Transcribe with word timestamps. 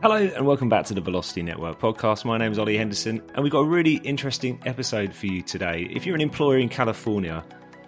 Hello 0.00 0.14
and 0.14 0.46
welcome 0.46 0.68
back 0.68 0.86
to 0.86 0.94
the 0.94 1.00
Velocity 1.00 1.42
Network 1.42 1.80
podcast. 1.80 2.24
My 2.24 2.38
name 2.38 2.52
is 2.52 2.58
Ollie 2.60 2.76
Henderson, 2.76 3.20
and 3.34 3.42
we've 3.42 3.50
got 3.50 3.62
a 3.62 3.68
really 3.68 3.96
interesting 4.04 4.62
episode 4.64 5.12
for 5.12 5.26
you 5.26 5.42
today. 5.42 5.88
If 5.90 6.06
you're 6.06 6.14
an 6.14 6.20
employer 6.20 6.58
in 6.58 6.68
California, 6.68 7.44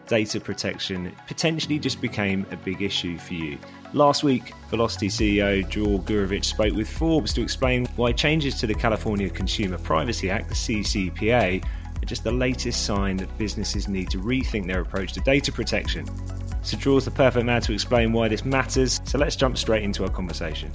data 0.08 0.40
protection 0.40 1.14
potentially 1.28 1.78
just 1.78 2.00
became 2.00 2.44
a 2.50 2.56
big 2.56 2.82
issue 2.82 3.16
for 3.16 3.34
you. 3.34 3.58
Last 3.92 4.24
week, 4.24 4.54
Velocity 4.70 5.06
CEO 5.06 5.70
Dror 5.70 6.00
Gurevich 6.00 6.46
spoke 6.46 6.74
with 6.74 6.90
Forbes 6.90 7.32
to 7.34 7.42
explain 7.42 7.86
why 7.94 8.10
changes 8.10 8.56
to 8.56 8.66
the 8.66 8.74
California 8.74 9.30
Consumer 9.30 9.78
Privacy 9.78 10.30
Act, 10.30 10.48
the 10.48 10.56
CCPA, 10.56 11.64
are 11.64 12.06
just 12.06 12.24
the 12.24 12.32
latest 12.32 12.86
sign 12.86 13.18
that 13.18 13.38
businesses 13.38 13.86
need 13.86 14.10
to 14.10 14.18
rethink 14.18 14.66
their 14.66 14.80
approach 14.80 15.12
to 15.12 15.20
data 15.20 15.52
protection. 15.52 16.06
So, 16.62 16.76
Dror's 16.76 17.04
the 17.04 17.12
perfect 17.12 17.46
man 17.46 17.62
to 17.62 17.72
explain 17.72 18.12
why 18.12 18.26
this 18.26 18.44
matters, 18.44 19.00
so 19.04 19.16
let's 19.16 19.36
jump 19.36 19.56
straight 19.56 19.84
into 19.84 20.02
our 20.02 20.10
conversation. 20.10 20.72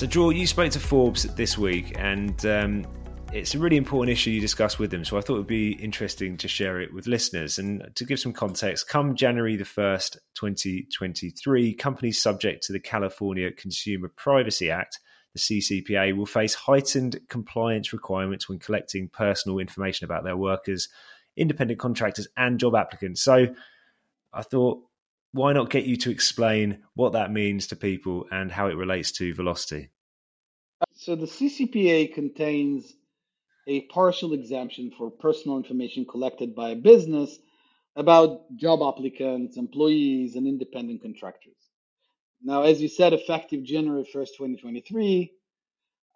So, 0.00 0.06
Dror, 0.06 0.32
you 0.32 0.46
spoke 0.46 0.72
to 0.72 0.80
Forbes 0.80 1.24
this 1.34 1.58
week, 1.58 1.92
and 1.98 2.46
um, 2.46 2.86
it's 3.34 3.54
a 3.54 3.58
really 3.58 3.76
important 3.76 4.10
issue 4.10 4.30
you 4.30 4.40
discussed 4.40 4.78
with 4.78 4.90
them. 4.90 5.04
So, 5.04 5.18
I 5.18 5.20
thought 5.20 5.34
it 5.34 5.40
would 5.40 5.46
be 5.46 5.72
interesting 5.72 6.38
to 6.38 6.48
share 6.48 6.80
it 6.80 6.94
with 6.94 7.06
listeners. 7.06 7.58
And 7.58 7.86
to 7.96 8.06
give 8.06 8.18
some 8.18 8.32
context, 8.32 8.88
come 8.88 9.14
January 9.14 9.56
the 9.56 9.64
1st, 9.64 10.16
2023, 10.36 11.74
companies 11.74 12.18
subject 12.18 12.62
to 12.62 12.72
the 12.72 12.80
California 12.80 13.50
Consumer 13.52 14.10
Privacy 14.16 14.70
Act, 14.70 14.98
the 15.34 15.38
CCPA, 15.38 16.16
will 16.16 16.24
face 16.24 16.54
heightened 16.54 17.20
compliance 17.28 17.92
requirements 17.92 18.48
when 18.48 18.58
collecting 18.58 19.06
personal 19.06 19.58
information 19.58 20.06
about 20.06 20.24
their 20.24 20.34
workers, 20.34 20.88
independent 21.36 21.78
contractors, 21.78 22.26
and 22.38 22.58
job 22.58 22.74
applicants. 22.74 23.22
So, 23.22 23.48
I 24.32 24.40
thought 24.40 24.82
why 25.32 25.52
not 25.52 25.70
get 25.70 25.84
you 25.84 25.96
to 25.96 26.10
explain 26.10 26.82
what 26.94 27.12
that 27.12 27.32
means 27.32 27.68
to 27.68 27.76
people 27.76 28.26
and 28.30 28.50
how 28.50 28.66
it 28.66 28.76
relates 28.76 29.12
to 29.12 29.34
velocity? 29.34 29.90
So 30.94 31.14
the 31.14 31.26
CCPA 31.26 32.14
contains 32.14 32.92
a 33.66 33.82
partial 33.82 34.32
exemption 34.32 34.90
for 34.96 35.10
personal 35.10 35.56
information 35.56 36.04
collected 36.04 36.54
by 36.54 36.70
a 36.70 36.76
business 36.76 37.38
about 37.96 38.54
job 38.56 38.80
applicants, 38.82 39.56
employees, 39.56 40.36
and 40.36 40.46
independent 40.46 41.02
contractors. 41.02 41.56
Now, 42.42 42.62
as 42.62 42.80
you 42.80 42.88
said, 42.88 43.12
effective 43.12 43.62
January 43.62 44.04
1st, 44.04 44.28
2023, 44.38 45.32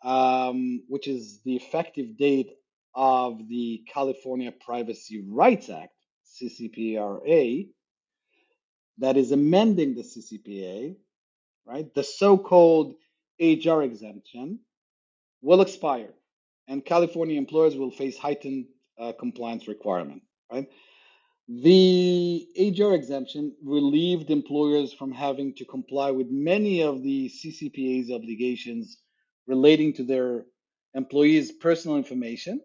um, 0.03 0.83
which 0.89 1.07
is 1.07 1.41
the 1.45 1.57
effective 1.57 2.17
date 2.17 2.51
of 2.95 3.39
the 3.49 3.85
California 3.93 4.53
Privacy 4.53 5.23
Rights 5.27 5.69
Act, 5.69 5.93
CCPRA, 6.41 7.69
that 8.99 9.17
is 9.17 9.33
amending 9.33 9.95
the 9.95 10.03
CCPA, 10.03 10.97
right? 11.67 11.95
The 11.95 12.05
so-called 12.05 12.95
HR 13.41 13.83
exemption 13.83 14.61
will 15.43 15.61
expire, 15.61 16.15
and 16.69 16.85
California 16.85 17.37
employers 17.37 17.77
will 17.77 17.91
face 17.91 18.17
heightened 18.17 18.67
uh, 18.99 19.13
compliance 19.19 19.69
requirement, 19.69 20.23
right? 20.53 20.69
The 21.49 22.47
HR 22.57 22.95
exemption 22.95 23.55
relieved 23.63 24.31
employers 24.31 24.95
from 24.95 25.13
having 25.13 25.55
to 25.57 25.65
comply 25.67 26.11
with 26.11 26.31
many 26.31 26.83
of 26.83 27.03
the 27.03 27.29
CCPA's 27.29 28.11
obligations 28.11 28.99
relating 29.47 29.93
to 29.95 30.05
their 30.05 30.47
employees' 30.95 31.53
personal 31.53 31.99
information, 31.99 32.63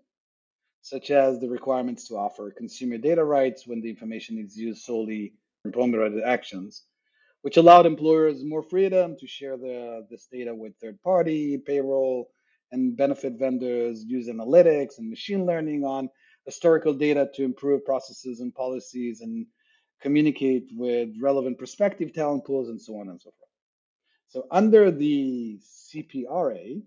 such 0.82 1.12
as 1.12 1.40
the 1.40 1.50
requirements 1.50 2.08
to 2.08 2.16
offer 2.16 2.52
consumer 2.52 2.98
data 2.98 3.24
rights 3.24 3.68
when 3.68 3.82
the 3.82 3.90
information 3.90 4.38
is 4.40 4.56
used 4.56 4.84
solely 4.84 5.34
employment-related 5.66 6.24
actions, 6.24 6.84
which 7.42 7.58
allowed 7.58 7.86
employers 7.86 8.44
more 8.44 8.64
freedom 8.64 9.16
to 9.20 9.28
share 9.28 9.58
the, 9.58 10.06
this 10.10 10.28
data 10.32 10.54
with 10.54 10.74
third-party, 10.82 11.58
payroll, 11.66 12.30
and 12.72 12.96
benefit 12.96 13.34
vendors, 13.34 14.04
use 14.04 14.28
analytics 14.28 15.00
and 15.00 15.10
machine 15.10 15.46
learning 15.46 15.84
on 15.84 16.10
historical 16.46 16.94
data 16.94 17.30
to 17.34 17.44
improve 17.44 17.86
processes 17.86 18.40
and 18.40 18.54
policies 18.54 19.22
and 19.22 19.46
communicate 20.02 20.70
with 20.74 21.10
relevant 21.22 21.58
prospective 21.58 22.14
talent 22.14 22.46
pools 22.46 22.70
and 22.70 22.82
so 22.82 22.96
on 23.00 23.10
and 23.10 23.22
so 23.22 23.32
forth. 23.32 23.50
So 24.30 24.48
under 24.52 24.92
the 24.92 25.60
CPRA, 25.64 26.82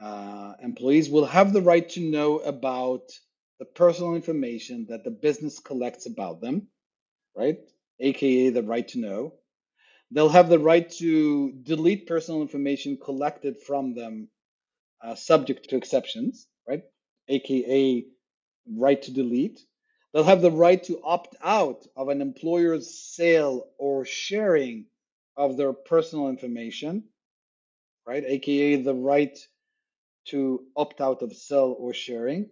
uh, 0.00 0.52
employees 0.62 1.08
will 1.08 1.24
have 1.24 1.52
the 1.52 1.62
right 1.62 1.88
to 1.90 2.00
know 2.00 2.38
about 2.38 3.10
the 3.58 3.64
personal 3.64 4.14
information 4.14 4.86
that 4.90 5.04
the 5.04 5.10
business 5.10 5.58
collects 5.58 6.06
about 6.06 6.40
them 6.40 6.68
right? 7.36 7.58
AKA 8.00 8.50
the 8.50 8.62
right 8.62 8.86
to 8.88 8.98
know. 8.98 9.34
They'll 10.10 10.28
have 10.28 10.48
the 10.48 10.58
right 10.58 10.88
to 10.98 11.52
delete 11.52 12.06
personal 12.06 12.42
information 12.42 12.98
collected 13.02 13.60
from 13.60 13.94
them, 13.94 14.28
uh, 15.02 15.14
subject 15.14 15.70
to 15.70 15.76
exceptions, 15.76 16.46
right? 16.68 16.84
AKA 17.28 18.06
right 18.78 19.02
to 19.02 19.12
delete. 19.12 19.60
They'll 20.12 20.24
have 20.24 20.42
the 20.42 20.50
right 20.50 20.82
to 20.84 21.00
opt 21.02 21.36
out 21.42 21.86
of 21.96 22.08
an 22.08 22.20
employer's 22.20 22.94
sale 22.94 23.66
or 23.78 24.04
sharing 24.04 24.86
of 25.36 25.56
their 25.56 25.72
personal 25.72 26.28
information, 26.28 27.04
right? 28.06 28.24
AKA 28.24 28.82
the 28.82 28.94
right 28.94 29.36
to 30.26 30.64
opt 30.76 31.00
out 31.00 31.22
of 31.22 31.34
sell 31.34 31.76
or 31.78 31.92
sharing 31.94 32.50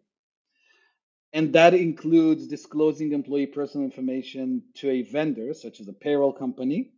and 1.32 1.53
that 1.54 1.75
includes 1.75 2.47
disclosing 2.47 3.12
employee 3.12 3.47
personal 3.47 3.84
information 3.87 4.62
to 4.76 4.91
a 4.91 5.03
vendor, 5.03 5.54
such 5.54 5.81
as 5.81 5.88
a 5.88 5.93
payroll 5.93 6.32
company, 6.32 6.93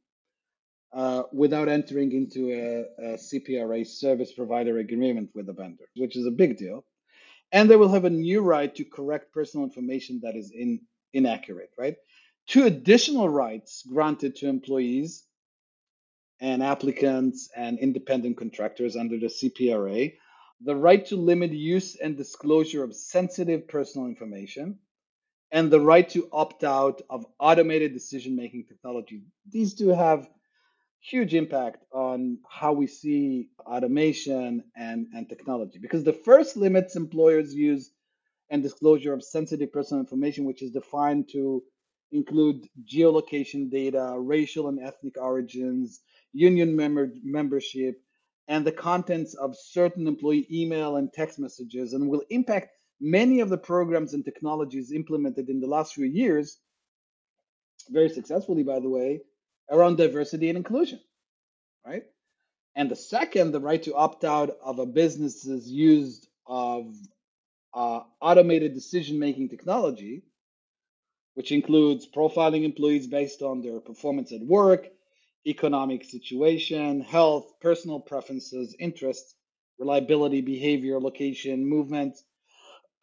uh, 0.92 1.24
without 1.32 1.68
entering 1.68 2.12
into 2.12 2.50
a, 2.50 3.12
a, 3.12 3.16
CPRA 3.16 3.86
service 3.86 4.32
provider 4.32 4.78
agreement 4.78 5.30
with 5.34 5.46
the 5.46 5.52
vendor, 5.52 5.84
which 5.96 6.16
is 6.16 6.26
a 6.26 6.30
big 6.30 6.56
deal. 6.56 6.84
And 7.52 7.70
they 7.70 7.76
will 7.76 7.88
have 7.88 8.04
a 8.04 8.10
new 8.10 8.40
right 8.42 8.74
to 8.74 8.84
correct 8.84 9.32
personal 9.32 9.66
information 9.66 10.20
that 10.22 10.36
is 10.36 10.50
in, 10.50 10.80
inaccurate, 11.12 11.70
right? 11.78 11.96
Two 12.46 12.64
additional 12.64 13.28
rights 13.28 13.84
granted 13.88 14.36
to 14.36 14.48
employees 14.48 15.24
and 16.40 16.62
applicants 16.62 17.48
and 17.56 17.78
independent 17.78 18.36
contractors 18.36 18.96
under 18.96 19.18
the 19.18 19.26
CPRA 19.26 20.14
the 20.64 20.74
right 20.74 21.04
to 21.06 21.16
limit 21.16 21.52
use 21.52 21.96
and 21.96 22.16
disclosure 22.16 22.82
of 22.82 22.94
sensitive 22.94 23.68
personal 23.68 24.08
information, 24.08 24.78
and 25.52 25.70
the 25.70 25.80
right 25.80 26.08
to 26.10 26.28
opt 26.32 26.64
out 26.64 27.02
of 27.10 27.26
automated 27.38 27.92
decision 27.92 28.34
making 28.34 28.64
technology. 28.66 29.22
These 29.50 29.74
two 29.74 29.90
have 29.90 30.28
huge 31.00 31.34
impact 31.34 31.84
on 31.92 32.38
how 32.48 32.72
we 32.72 32.86
see 32.86 33.50
automation 33.66 34.64
and, 34.74 35.06
and 35.14 35.28
technology 35.28 35.78
because 35.78 36.02
the 36.02 36.12
first 36.12 36.56
limits 36.56 36.96
employers' 36.96 37.54
use 37.54 37.90
and 38.50 38.62
disclosure 38.62 39.12
of 39.12 39.22
sensitive 39.22 39.72
personal 39.72 40.00
information, 40.00 40.44
which 40.44 40.62
is 40.62 40.70
defined 40.70 41.28
to 41.32 41.62
include 42.12 42.66
geolocation 42.84 43.70
data, 43.70 44.14
racial 44.18 44.68
and 44.68 44.80
ethnic 44.80 45.16
origins, 45.20 46.00
union 46.32 46.74
member, 46.74 47.12
membership, 47.22 48.00
and 48.48 48.66
the 48.66 48.72
contents 48.72 49.34
of 49.34 49.56
certain 49.56 50.06
employee 50.06 50.46
email 50.50 50.96
and 50.96 51.12
text 51.12 51.38
messages 51.38 51.92
and 51.92 52.08
will 52.08 52.22
impact 52.30 52.70
many 53.00 53.40
of 53.40 53.48
the 53.48 53.58
programs 53.58 54.14
and 54.14 54.24
technologies 54.24 54.92
implemented 54.92 55.48
in 55.48 55.60
the 55.60 55.66
last 55.66 55.94
few 55.94 56.06
years, 56.06 56.58
very 57.90 58.08
successfully, 58.08 58.62
by 58.62 58.80
the 58.80 58.88
way, 58.88 59.20
around 59.70 59.96
diversity 59.96 60.48
and 60.48 60.58
inclusion, 60.58 61.00
right? 61.86 62.04
And 62.76 62.90
the 62.90 62.96
second, 62.96 63.52
the 63.52 63.60
right 63.60 63.82
to 63.84 63.94
opt 63.94 64.24
out 64.24 64.56
of 64.62 64.78
a 64.78 64.86
business's 64.86 65.68
use 65.68 66.26
of 66.46 66.94
uh, 67.72 68.00
automated 68.20 68.74
decision 68.74 69.18
making 69.18 69.48
technology, 69.48 70.22
which 71.34 71.52
includes 71.52 72.06
profiling 72.06 72.64
employees 72.64 73.06
based 73.06 73.42
on 73.42 73.62
their 73.62 73.80
performance 73.80 74.32
at 74.32 74.40
work, 74.40 74.88
economic 75.46 76.04
situation, 76.04 77.00
health, 77.00 77.52
personal 77.60 78.00
preferences, 78.00 78.74
interests, 78.78 79.34
reliability, 79.78 80.40
behavior, 80.40 81.00
location, 81.00 81.66
movement. 81.66 82.16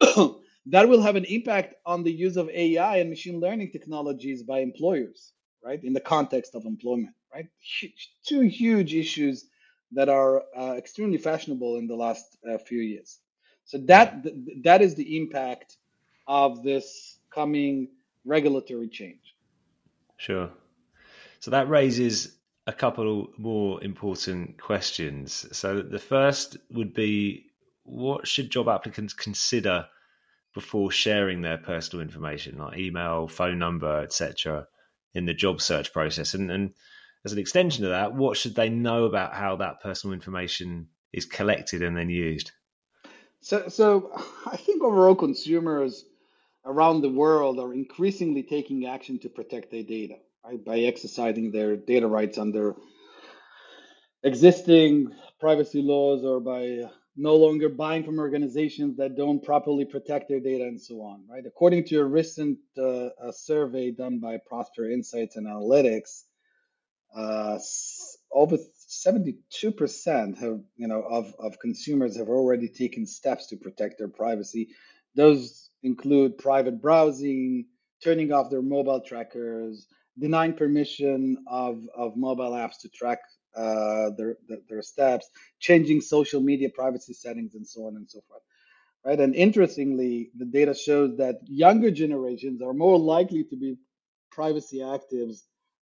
that 0.66 0.88
will 0.88 1.02
have 1.02 1.16
an 1.16 1.24
impact 1.24 1.74
on 1.86 2.02
the 2.02 2.12
use 2.12 2.36
of 2.36 2.48
AI 2.50 2.98
and 2.98 3.10
machine 3.10 3.40
learning 3.40 3.70
technologies 3.70 4.42
by 4.42 4.60
employers, 4.60 5.32
right? 5.64 5.82
In 5.82 5.92
the 5.92 6.00
context 6.00 6.54
of 6.54 6.64
employment, 6.64 7.14
right? 7.32 7.46
Two 8.26 8.40
huge 8.40 8.94
issues 8.94 9.46
that 9.92 10.08
are 10.08 10.42
uh, 10.56 10.74
extremely 10.76 11.18
fashionable 11.18 11.76
in 11.76 11.86
the 11.86 11.94
last 11.94 12.38
uh, 12.48 12.58
few 12.58 12.80
years. 12.80 13.18
So 13.64 13.78
that 13.86 14.26
that 14.64 14.82
is 14.82 14.94
the 14.94 15.16
impact 15.16 15.76
of 16.26 16.62
this 16.62 17.18
coming 17.32 17.88
regulatory 18.24 18.88
change. 18.88 19.34
Sure. 20.16 20.50
So 21.42 21.50
that 21.50 21.68
raises 21.68 22.38
a 22.68 22.72
couple 22.72 23.26
more 23.36 23.82
important 23.82 24.62
questions. 24.62 25.44
So 25.50 25.82
the 25.82 25.98
first 25.98 26.56
would 26.70 26.94
be 26.94 27.46
what 27.82 28.28
should 28.28 28.48
job 28.48 28.68
applicants 28.68 29.12
consider 29.12 29.86
before 30.54 30.92
sharing 30.92 31.42
their 31.42 31.58
personal 31.58 32.00
information 32.00 32.58
like 32.58 32.78
email, 32.78 33.26
phone 33.26 33.58
number, 33.58 34.02
etc. 34.02 34.68
in 35.14 35.26
the 35.26 35.34
job 35.34 35.60
search 35.60 35.92
process 35.92 36.34
and 36.34 36.48
and 36.48 36.74
as 37.24 37.32
an 37.32 37.40
extension 37.40 37.84
of 37.84 37.90
that, 37.90 38.14
what 38.14 38.36
should 38.36 38.54
they 38.54 38.68
know 38.68 39.04
about 39.04 39.34
how 39.34 39.56
that 39.56 39.80
personal 39.80 40.14
information 40.14 40.86
is 41.12 41.26
collected 41.26 41.82
and 41.82 41.96
then 41.96 42.08
used? 42.08 42.52
So, 43.40 43.68
so 43.68 44.12
I 44.46 44.56
think 44.56 44.84
overall 44.84 45.16
consumers 45.16 46.04
around 46.64 47.00
the 47.00 47.08
world 47.08 47.58
are 47.58 47.74
increasingly 47.74 48.42
taking 48.42 48.86
action 48.86 49.18
to 49.20 49.28
protect 49.28 49.70
their 49.70 49.82
data, 49.82 50.16
right? 50.44 50.64
By 50.64 50.80
exercising 50.80 51.50
their 51.50 51.76
data 51.76 52.06
rights 52.06 52.38
under 52.38 52.74
existing 54.22 55.12
privacy 55.40 55.82
laws 55.82 56.24
or 56.24 56.40
by 56.40 56.82
no 57.16 57.36
longer 57.36 57.68
buying 57.68 58.04
from 58.04 58.18
organizations 58.18 58.96
that 58.96 59.16
don't 59.16 59.44
properly 59.44 59.84
protect 59.84 60.28
their 60.28 60.40
data 60.40 60.64
and 60.64 60.80
so 60.80 61.02
on, 61.02 61.24
right? 61.28 61.44
According 61.46 61.84
to 61.86 61.98
a 61.98 62.04
recent 62.04 62.58
uh, 62.78 63.08
a 63.20 63.32
survey 63.32 63.90
done 63.90 64.18
by 64.18 64.38
Prosper 64.46 64.90
Insights 64.90 65.36
and 65.36 65.46
Analytics, 65.46 66.22
uh, 67.14 67.58
over 68.32 68.56
72% 68.56 70.38
have, 70.38 70.60
you 70.76 70.88
know, 70.88 71.02
of, 71.02 71.34
of 71.38 71.58
consumers 71.58 72.16
have 72.16 72.28
already 72.28 72.68
taken 72.68 73.06
steps 73.06 73.46
to 73.48 73.56
protect 73.56 73.98
their 73.98 74.08
privacy. 74.08 74.70
Those 75.14 75.70
include 75.82 76.38
private 76.38 76.80
browsing, 76.80 77.66
turning 78.02 78.32
off 78.32 78.50
their 78.50 78.62
mobile 78.62 79.00
trackers, 79.00 79.86
denying 80.18 80.54
permission 80.54 81.36
of, 81.46 81.82
of 81.96 82.16
mobile 82.16 82.52
apps 82.52 82.78
to 82.82 82.88
track 82.88 83.18
uh, 83.56 84.10
their, 84.16 84.36
their 84.68 84.82
steps, 84.82 85.28
changing 85.60 86.00
social 86.00 86.40
media 86.40 86.68
privacy 86.74 87.12
settings, 87.12 87.54
and 87.54 87.66
so 87.66 87.86
on 87.86 87.96
and 87.96 88.08
so 88.10 88.20
forth. 88.28 88.42
Right. 89.04 89.18
And 89.18 89.34
interestingly, 89.34 90.30
the 90.38 90.44
data 90.44 90.74
shows 90.74 91.16
that 91.18 91.40
younger 91.46 91.90
generations 91.90 92.62
are 92.62 92.72
more 92.72 92.98
likely 92.98 93.44
to 93.44 93.56
be 93.56 93.76
privacy 94.30 94.78
actives 94.78 95.42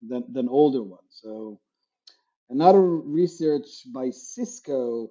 than, 0.02 0.24
than 0.32 0.48
older 0.48 0.82
ones. 0.82 1.10
So, 1.10 1.60
another 2.50 2.80
research 2.82 3.66
by 3.92 4.10
Cisco 4.10 5.10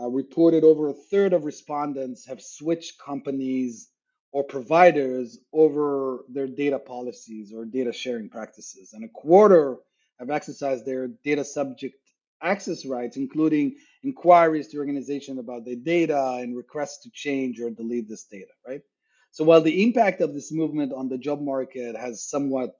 uh, 0.00 0.08
reported 0.08 0.64
over 0.64 0.88
a 0.88 0.94
third 0.94 1.32
of 1.32 1.44
respondents 1.44 2.26
have 2.26 2.40
switched 2.40 2.98
companies 2.98 3.88
or 4.32 4.44
providers 4.44 5.38
over 5.52 6.24
their 6.28 6.46
data 6.46 6.78
policies 6.78 7.52
or 7.52 7.64
data 7.64 7.92
sharing 7.92 8.28
practices, 8.28 8.92
and 8.92 9.04
a 9.04 9.08
quarter 9.08 9.76
have 10.18 10.30
exercised 10.30 10.84
their 10.84 11.08
data 11.24 11.44
subject 11.44 11.96
access 12.42 12.84
rights, 12.86 13.16
including 13.16 13.76
inquiries 14.02 14.68
to 14.68 14.78
organizations 14.78 15.38
about 15.38 15.64
their 15.64 15.76
data 15.76 16.38
and 16.40 16.56
requests 16.56 17.02
to 17.02 17.10
change 17.10 17.60
or 17.60 17.70
delete 17.70 18.08
this 18.08 18.24
data, 18.24 18.52
right? 18.66 18.82
So 19.30 19.44
while 19.44 19.60
the 19.60 19.82
impact 19.82 20.20
of 20.20 20.34
this 20.34 20.52
movement 20.52 20.92
on 20.92 21.08
the 21.08 21.18
job 21.18 21.40
market 21.40 21.96
has 21.96 22.22
somewhat 22.22 22.76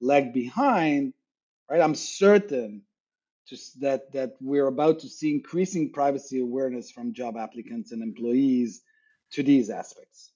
lagged 0.00 0.32
behind, 0.32 1.12
right, 1.70 1.80
I'm 1.80 1.94
certain 1.94 2.82
just 3.48 3.80
that 3.80 4.12
that 4.12 4.32
we're 4.40 4.66
about 4.66 5.00
to 5.00 5.08
see 5.08 5.32
increasing 5.32 5.90
privacy 5.92 6.40
awareness 6.40 6.90
from 6.90 7.14
job 7.14 7.36
applicants 7.36 7.92
and 7.92 8.02
employees 8.02 8.82
to 9.32 9.42
these 9.42 9.70
aspects. 9.70 10.32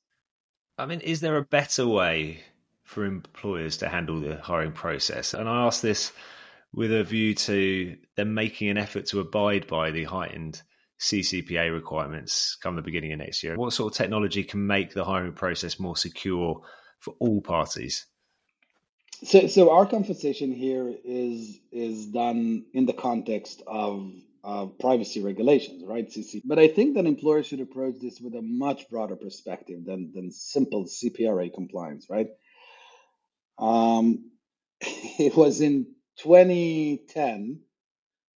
I 0.79 0.87
mean, 0.87 1.01
is 1.01 1.21
there 1.21 1.37
a 1.37 1.45
better 1.45 1.87
way 1.87 2.41
for 2.85 3.05
employers 3.05 3.79
to 3.79 3.89
handle 3.89 4.21
the 4.21 4.37
hiring 4.37 4.73
process? 4.73 5.35
And 5.35 5.49
I 5.49 5.67
ask 5.67 5.81
this 5.83 6.13
with 6.73 6.93
a 6.93 7.05
view 7.05 7.35
to 7.35 7.97
them 8.17 8.35
making 8.35 8.69
an 8.71 8.79
effort 8.79 9.07
to 9.07 9.21
abide 9.21 9.67
by 9.67 9.91
the 9.91 10.05
heightened 10.05 10.63
CCPA 10.99 11.73
requirements 11.73 12.57
come 12.63 12.77
the 12.77 12.83
beginning 12.83 13.13
of 13.13 13.19
next 13.19 13.43
year. 13.43 13.57
What 13.57 13.73
sort 13.73 13.93
of 13.93 13.97
technology 13.97 14.45
can 14.45 14.67
make 14.67 14.95
the 14.95 15.05
hiring 15.05 15.35
process 15.35 15.79
more 15.79 15.97
secure 15.97 16.63
for 16.99 17.15
all 17.19 17.41
parties? 17.43 18.07
So, 19.25 19.47
so 19.47 19.71
our 19.71 19.87
conversation 19.87 20.53
here 20.53 20.93
is 21.05 21.59
is 21.71 22.07
done 22.07 22.65
in 22.75 22.87
the 22.87 22.93
context 22.93 23.63
of 23.67 24.13
privacy 24.81 25.23
regulations, 25.23 25.85
right? 25.87 26.09
CC. 26.09 26.43
But 26.45 26.59
I 26.59 26.69
think 26.69 26.97
that 26.97 27.07
employers 27.07 27.47
should 27.47 27.61
approach 27.61 27.97
this 28.01 28.21
with 28.21 28.35
a 28.35 28.43
much 28.43 28.89
broader 28.91 29.17
perspective 29.17 29.85
than 29.87 30.13
than 30.15 30.33
simple 30.33 30.87
CPRA 30.87 31.55
compliance, 31.55 32.07
right? 32.11 32.29
Um, 33.59 34.31
it 34.81 35.37
was 35.37 35.61
in 35.61 35.87
2010 36.19 37.61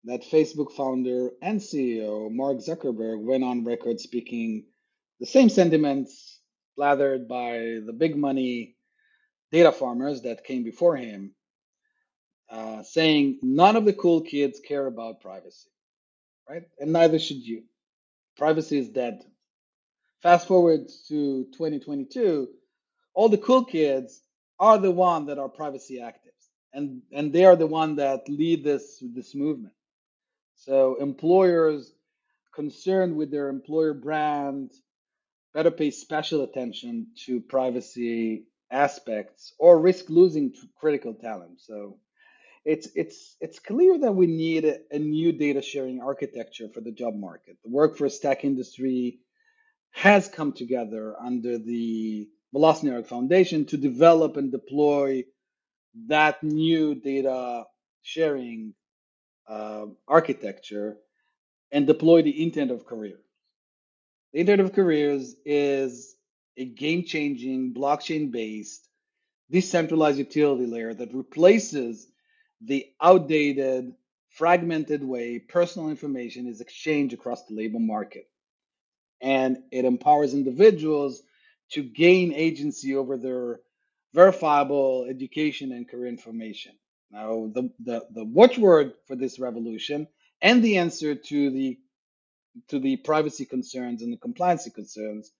that 0.05 0.22
Facebook 0.22 0.72
founder 0.72 1.31
and 1.43 1.61
CEO 1.61 2.31
Mark 2.31 2.58
Zuckerberg 2.58 3.22
went 3.25 3.44
on 3.44 3.64
record 3.64 4.00
speaking 4.00 4.67
the 5.20 5.26
same 5.26 5.49
sentiments 5.49 6.40
lathered 6.76 7.29
by 7.29 7.81
the 7.84 7.94
big 7.96 8.17
money 8.17 8.75
data 9.56 9.73
farmers 9.73 10.23
that 10.23 10.44
came 10.44 10.64
before 10.64 10.97
him, 10.97 11.35
uh, 12.50 12.82
saying 12.85 13.41
none 13.43 13.76
of 13.76 13.85
the 13.87 13.94
cool 13.94 14.23
kids 14.23 14.61
care 14.69 14.87
about 14.87 15.20
privacy 15.23 15.69
right? 16.49 16.64
And 16.79 16.93
neither 16.93 17.19
should 17.19 17.47
you. 17.47 17.64
Privacy 18.37 18.79
is 18.79 18.88
dead. 18.88 19.23
Fast 20.23 20.49
forward 20.49 20.88
to 21.08 21.44
2022, 21.53 22.49
all 23.14 23.29
the 23.29 23.38
cool 23.38 23.64
kids 23.64 24.23
are 24.61 24.79
the 24.79 24.93
one 24.93 25.26
that 25.26 25.38
are 25.38 25.49
privacy 25.49 26.00
actives, 26.00 26.49
and 26.73 27.03
and 27.12 27.32
they 27.32 27.44
are 27.44 27.56
the 27.56 27.67
one 27.67 27.97
that 27.97 28.29
lead 28.29 28.64
this 28.64 29.03
this 29.14 29.35
movement. 29.35 29.75
So 30.56 30.97
employers 31.00 31.93
concerned 32.55 33.17
with 33.17 33.31
their 33.31 33.49
employer 33.49 33.94
brand 33.94 34.73
better 35.55 35.70
pay 35.70 35.91
special 35.91 36.43
attention 36.44 37.08
to 37.26 37.41
privacy 37.41 38.44
aspects 38.70 39.52
or 39.58 39.80
risk 39.80 40.08
losing 40.08 40.52
critical 40.78 41.14
talent. 41.14 41.60
So 41.60 41.98
it's 42.64 42.88
it's 42.94 43.36
it's 43.40 43.60
clear 43.60 43.98
that 44.00 44.12
we 44.12 44.26
need 44.26 44.64
a, 44.64 44.78
a, 44.90 44.98
new 44.98 45.32
data 45.32 45.62
sharing 45.62 46.00
architecture 46.00 46.68
for 46.68 46.80
the 46.80 46.90
job 46.90 47.14
market. 47.14 47.56
The 47.62 47.70
workforce 47.70 48.18
tech 48.18 48.44
industry 48.44 49.20
has 49.92 50.26
come 50.28 50.52
together 50.52 51.14
under 51.18 51.58
the 51.58 52.28
Velocity 52.52 53.02
Foundation 53.04 53.66
to 53.66 53.76
develop 53.76 54.36
and 54.36 54.50
deploy 54.50 55.24
that 56.08 56.42
new 56.42 56.94
data 56.96 57.64
sharing 58.02 58.74
uh, 59.48 59.86
architecture 60.08 60.96
and 61.70 61.86
deploy 61.86 62.22
the 62.22 62.30
Internet 62.30 62.74
of 62.74 62.86
Careers. 62.86 63.24
The 64.32 64.40
Internet 64.40 64.66
of 64.66 64.72
Careers 64.72 65.36
is 65.44 66.15
a 66.56 66.64
game-changing 66.64 67.75
blockchain-based 67.75 68.88
decentralized 69.50 70.19
utility 70.19 70.67
layer 70.67 70.94
that 70.94 71.14
replaces 71.14 72.08
the 72.61 72.87
outdated, 73.00 73.93
fragmented 74.31 75.03
way 75.03 75.38
personal 75.38 75.89
information 75.89 76.46
is 76.46 76.60
exchanged 76.60 77.15
across 77.15 77.44
the 77.44 77.55
labor 77.55 77.79
market. 77.79 78.29
And 79.20 79.58
it 79.70 79.84
empowers 79.84 80.34
individuals 80.34 81.22
to 81.72 81.82
gain 81.82 82.32
agency 82.32 82.96
over 82.96 83.17
their 83.17 83.60
verifiable 84.15 85.06
education 85.08 85.72
and 85.72 85.89
career 85.89 86.06
information. 86.06 86.72
Now, 87.10 87.51
the, 87.53 87.70
the, 87.81 88.06
the 88.10 88.25
watchword 88.25 88.94
for 89.06 89.17
this 89.17 89.39
revolution 89.39 90.08
and 90.43 90.63
the 90.63 90.79
answer 90.79 91.15
to 91.15 91.51
the 91.51 91.79
to 92.69 92.79
the 92.79 92.96
privacy 92.96 93.44
concerns 93.44 94.01
and 94.01 94.10
the 94.10 94.17
compliance 94.17 94.67
concerns 94.75 95.31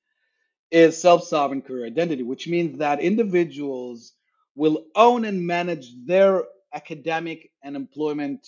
is 0.71 1.01
self-sovereign 1.01 1.63
career 1.63 1.87
identity, 1.87 2.23
which 2.23 2.49
means 2.49 2.79
that 2.79 3.01
individuals 3.01 4.13
will 4.55 4.85
own 4.95 5.25
and 5.25 5.47
manage 5.47 5.93
their 6.07 6.45
academic 6.75 7.51
and 7.63 7.77
employment 7.77 8.47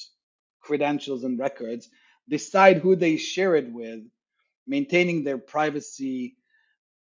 credentials 0.61 1.25
and 1.25 1.39
records, 1.39 1.89
decide 2.29 2.79
who 2.79 2.97
they 2.97 3.17
share 3.17 3.55
it 3.55 3.73
with, 3.73 4.01
maintaining 4.67 5.25
their 5.25 5.39
privacy 5.39 6.37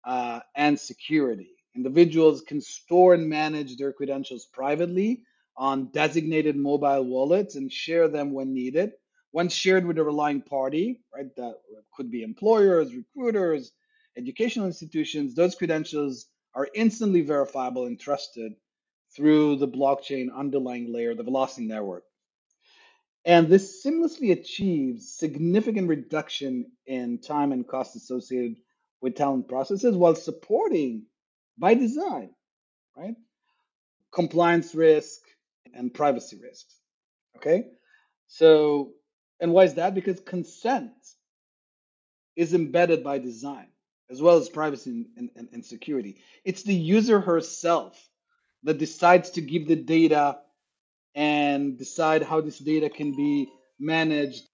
uh, 0.04 0.40
and 0.54 0.78
security. 0.78 1.50
Individuals 1.74 2.42
can 2.42 2.60
store 2.60 3.14
and 3.14 3.28
manage 3.28 3.76
their 3.76 3.92
credentials 3.92 4.46
privately 4.52 5.22
on 5.56 5.86
designated 5.92 6.56
mobile 6.56 7.04
wallets 7.04 7.56
and 7.56 7.72
share 7.72 8.08
them 8.08 8.32
when 8.32 8.54
needed. 8.54 8.92
Once 9.32 9.54
shared 9.54 9.86
with 9.86 9.98
a 9.98 10.02
relying 10.04 10.42
party, 10.42 11.00
right, 11.14 11.34
that 11.36 11.54
could 11.94 12.10
be 12.10 12.22
employers, 12.22 12.94
recruiters, 12.94 13.72
educational 14.16 14.66
institutions, 14.66 15.34
those 15.34 15.54
credentials 15.54 16.26
are 16.54 16.68
instantly 16.74 17.20
verifiable 17.20 17.86
and 17.86 18.00
trusted 18.00 18.52
through 19.14 19.56
the 19.56 19.68
blockchain 19.68 20.28
underlying 20.34 20.92
layer, 20.92 21.14
the 21.14 21.22
Velocity 21.22 21.66
network. 21.66 22.04
And 23.24 23.48
this 23.48 23.84
seamlessly 23.84 24.32
achieves 24.32 25.16
significant 25.16 25.88
reduction 25.88 26.70
in 26.86 27.18
time 27.18 27.52
and 27.52 27.66
cost 27.66 27.96
associated 27.96 28.56
with 29.00 29.16
talent 29.16 29.48
processes 29.48 29.96
while 29.96 30.14
supporting, 30.14 31.06
by 31.58 31.74
design, 31.74 32.30
right, 32.96 33.16
compliance 34.12 34.74
risk 34.74 35.20
and 35.74 35.92
privacy 35.92 36.38
risks. 36.42 36.80
Okay, 37.36 37.66
so 38.28 38.92
and 39.40 39.52
why 39.52 39.64
is 39.64 39.74
that? 39.74 39.94
Because 39.94 40.20
consent 40.20 40.92
is 42.36 42.54
embedded 42.54 43.02
by 43.02 43.18
design 43.18 43.68
as 44.10 44.22
well 44.22 44.36
as 44.36 44.48
privacy 44.48 45.06
and, 45.16 45.30
and, 45.36 45.48
and 45.52 45.64
security. 45.64 46.18
It's 46.44 46.62
the 46.62 46.74
user 46.74 47.20
herself 47.20 48.08
that 48.62 48.78
decides 48.78 49.30
to 49.30 49.40
give 49.40 49.66
the 49.66 49.76
data 49.76 50.38
and 51.14 51.78
decide 51.78 52.22
how 52.22 52.40
this 52.40 52.58
data 52.58 52.90
can 52.90 53.16
be 53.16 53.48
managed 53.78 54.44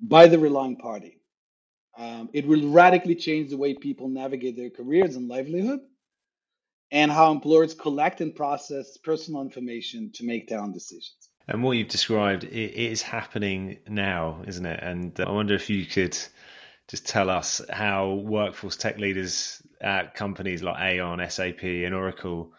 by 0.00 0.26
the 0.26 0.38
relying 0.38 0.76
party. 0.76 1.20
Um, 1.96 2.28
it 2.32 2.46
will 2.46 2.70
radically 2.70 3.14
change 3.14 3.50
the 3.50 3.56
way 3.56 3.74
people 3.74 4.08
navigate 4.08 4.56
their 4.56 4.70
careers 4.70 5.16
and 5.16 5.28
livelihood 5.28 5.80
and 6.90 7.10
how 7.10 7.30
employers 7.32 7.74
collect 7.74 8.20
and 8.20 8.34
process 8.34 8.96
personal 8.98 9.42
information 9.42 10.10
to 10.14 10.24
make 10.24 10.48
their 10.48 10.60
own 10.60 10.72
decisions. 10.72 11.23
And 11.46 11.62
what 11.62 11.76
you've 11.76 11.88
described 11.88 12.44
it 12.44 12.74
is 12.74 13.02
happening 13.02 13.78
now, 13.86 14.42
isn't 14.46 14.64
it? 14.64 14.80
And 14.82 15.18
uh, 15.20 15.24
I 15.24 15.30
wonder 15.30 15.54
if 15.54 15.68
you 15.68 15.84
could 15.84 16.16
just 16.88 17.06
tell 17.06 17.28
us 17.28 17.60
how 17.70 18.14
workforce 18.14 18.76
tech 18.76 18.98
leaders 18.98 19.62
at 19.80 20.14
companies 20.14 20.62
like 20.62 20.80
Aon, 20.80 21.22
SAP, 21.28 21.62
and 21.62 21.94
Oracle 21.94 22.52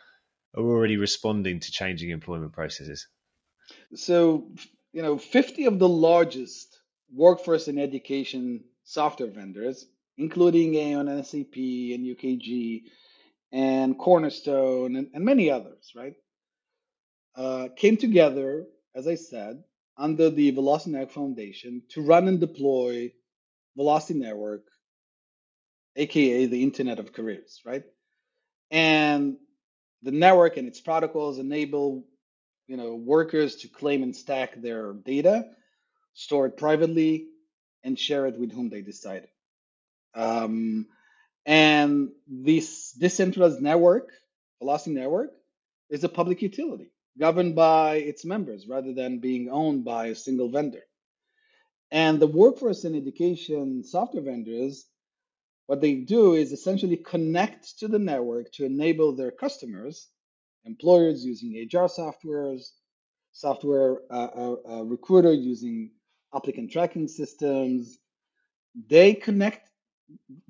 are 0.55 0.63
already 0.63 0.97
responding 0.97 1.59
to 1.59 1.71
changing 1.71 2.11
employment 2.11 2.53
processes. 2.53 3.07
So, 3.95 4.51
you 4.93 5.01
know, 5.01 5.17
50 5.17 5.65
of 5.65 5.79
the 5.79 5.89
largest 5.89 6.79
workforce 7.13 7.67
and 7.67 7.79
education 7.79 8.63
software 8.83 9.29
vendors, 9.29 9.85
including 10.17 10.75
Aon 10.75 11.23
SAP 11.23 11.55
and 11.55 12.05
UKG 12.05 12.83
and 13.51 13.97
Cornerstone 13.97 14.95
and, 14.95 15.09
and 15.13 15.25
many 15.25 15.49
others, 15.49 15.91
right, 15.95 16.13
uh, 17.35 17.69
came 17.75 17.97
together, 17.97 18.65
as 18.95 19.07
I 19.07 19.15
said, 19.15 19.63
under 19.97 20.29
the 20.29 20.51
Velocity 20.51 20.91
Network 20.91 21.11
Foundation 21.11 21.83
to 21.89 22.01
run 22.01 22.27
and 22.27 22.39
deploy 22.39 23.11
Velocity 23.75 24.19
Network, 24.19 24.63
aka 25.95 26.45
the 26.45 26.63
Internet 26.63 26.99
of 26.99 27.13
Careers, 27.13 27.61
right? 27.65 27.83
And 28.71 29.37
the 30.01 30.11
network 30.11 30.57
and 30.57 30.67
its 30.67 30.79
protocols 30.79 31.39
enable 31.39 32.05
you 32.67 32.77
know 32.77 32.95
workers 32.95 33.57
to 33.57 33.67
claim 33.67 34.01
and 34.01 34.15
stack 34.15 34.61
their 34.61 34.93
data, 34.93 35.45
store 36.13 36.47
it 36.47 36.57
privately, 36.57 37.27
and 37.83 37.99
share 37.99 38.25
it 38.27 38.39
with 38.39 38.51
whom 38.51 38.69
they 38.69 38.81
decide. 38.81 39.27
Um, 40.13 40.87
and 41.45 42.09
this 42.27 42.91
decentralized 42.93 43.61
network, 43.61 44.09
Velocity 44.59 44.95
Network, 44.95 45.31
is 45.89 46.03
a 46.03 46.09
public 46.09 46.41
utility 46.41 46.91
governed 47.17 47.55
by 47.55 47.95
its 47.95 48.25
members 48.25 48.67
rather 48.67 48.93
than 48.93 49.19
being 49.19 49.49
owned 49.49 49.85
by 49.85 50.07
a 50.07 50.15
single 50.15 50.49
vendor. 50.49 50.83
And 51.91 52.19
the 52.19 52.27
workforce 52.27 52.83
and 52.83 52.95
education 52.95 53.83
software 53.83 54.23
vendors, 54.23 54.85
what 55.67 55.81
they 55.81 55.95
do 55.95 56.33
is 56.33 56.51
essentially 56.51 56.97
connect 56.97 57.79
to 57.79 57.87
the 57.87 57.99
network 57.99 58.51
to 58.53 58.65
enable 58.65 59.15
their 59.15 59.31
customers, 59.31 60.09
employers 60.65 61.23
using 61.25 61.55
HR 61.55 61.87
softwares, 61.87 62.71
software 63.31 63.99
uh, 64.11 64.29
uh, 64.35 64.55
uh, 64.69 64.83
recruiter 64.83 65.33
using 65.33 65.91
applicant 66.35 66.71
tracking 66.71 67.07
systems. 67.07 67.97
They 68.89 69.13
connect 69.13 69.69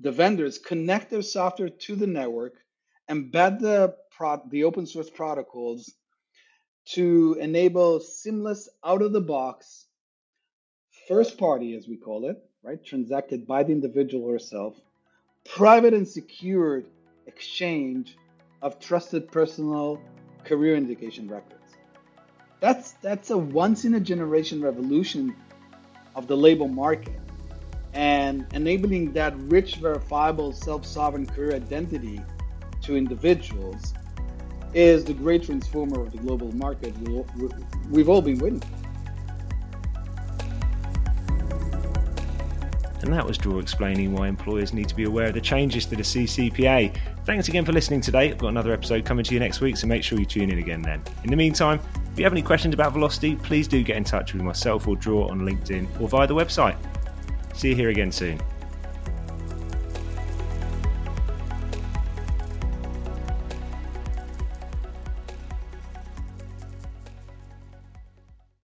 the 0.00 0.12
vendors 0.12 0.58
connect 0.58 1.10
their 1.10 1.22
software 1.22 1.68
to 1.70 1.96
the 1.96 2.06
network, 2.06 2.54
embed 3.10 3.60
the 3.60 3.96
pro- 4.10 4.42
the 4.50 4.64
open 4.64 4.86
source 4.86 5.10
protocols 5.10 5.92
to 6.86 7.36
enable 7.40 8.00
seamless 8.00 8.68
out 8.84 9.02
of 9.02 9.12
the 9.12 9.20
box 9.20 9.86
first 11.08 11.38
party 11.38 11.76
as 11.76 11.86
we 11.88 11.96
call 11.96 12.28
it, 12.28 12.42
right? 12.62 12.84
Transacted 12.84 13.46
by 13.46 13.62
the 13.62 13.72
individual 13.72 14.30
herself, 14.30 14.74
private 15.44 15.94
and 15.94 16.06
secured 16.06 16.86
exchange 17.26 18.16
of 18.62 18.78
trusted 18.80 19.30
personal 19.30 20.00
career 20.44 20.76
indication 20.76 21.28
records. 21.28 21.52
That's 22.60 22.92
that's 23.02 23.30
a 23.30 23.38
once 23.38 23.84
in 23.84 23.94
a 23.94 24.00
generation 24.00 24.62
revolution 24.62 25.36
of 26.14 26.26
the 26.26 26.36
labor 26.36 26.68
market 26.68 27.20
and 27.92 28.46
enabling 28.52 29.12
that 29.12 29.34
rich, 29.36 29.76
verifiable, 29.76 30.52
self 30.52 30.86
sovereign 30.86 31.26
career 31.26 31.54
identity 31.54 32.20
to 32.82 32.96
individuals 32.96 33.94
is 34.74 35.04
the 35.04 35.14
great 35.14 35.44
transformer 35.44 36.00
of 36.00 36.12
the 36.12 36.18
global 36.18 36.54
market 36.54 36.94
we've 37.90 38.08
all 38.08 38.22
been 38.22 38.38
waiting. 38.38 38.62
And 43.02 43.12
that 43.12 43.24
was 43.24 43.38
Dror 43.38 43.60
explaining 43.60 44.12
why 44.12 44.26
employers 44.26 44.72
need 44.72 44.88
to 44.88 44.96
be 44.96 45.04
aware 45.04 45.26
of 45.26 45.34
the 45.34 45.40
changes 45.40 45.86
to 45.86 45.96
the 45.96 46.02
CCPA. 46.02 46.96
Thanks 47.24 47.46
again 47.46 47.64
for 47.64 47.72
listening 47.72 48.00
today. 48.00 48.30
I've 48.30 48.38
got 48.38 48.48
another 48.48 48.72
episode 48.72 49.04
coming 49.04 49.24
to 49.24 49.34
you 49.34 49.38
next 49.38 49.60
week, 49.60 49.76
so 49.76 49.86
make 49.86 50.02
sure 50.02 50.18
you 50.18 50.26
tune 50.26 50.50
in 50.50 50.58
again 50.58 50.82
then. 50.82 51.02
In 51.22 51.30
the 51.30 51.36
meantime, 51.36 51.78
if 52.12 52.18
you 52.18 52.24
have 52.24 52.32
any 52.32 52.42
questions 52.42 52.74
about 52.74 52.92
Velocity, 52.92 53.36
please 53.36 53.68
do 53.68 53.82
get 53.84 53.96
in 53.96 54.02
touch 54.02 54.32
with 54.32 54.42
myself 54.42 54.88
or 54.88 54.96
Dror 54.96 55.30
on 55.30 55.40
LinkedIn 55.42 56.00
or 56.00 56.08
via 56.08 56.26
the 56.26 56.34
website. 56.34 56.76
See 57.54 57.68
you 57.68 57.76
here 57.76 57.90
again 57.90 58.10
soon. 58.10 58.40